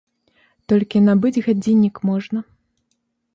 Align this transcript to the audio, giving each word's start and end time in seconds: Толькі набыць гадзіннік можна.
Толькі 0.71 1.01
набыць 1.07 1.43
гадзіннік 1.49 1.95
можна. 2.11 2.39